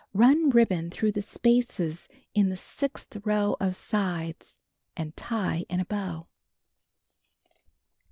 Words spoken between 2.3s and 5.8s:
in the sixth row of sides, and tie in